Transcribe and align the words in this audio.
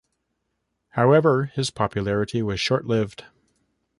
However, 0.93 1.51
his 1.53 1.69
popularity 1.69 2.41
was 2.41 2.59
short 2.59 2.87
lived. 2.87 3.25